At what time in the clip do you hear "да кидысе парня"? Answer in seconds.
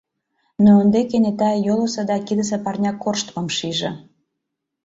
2.09-2.91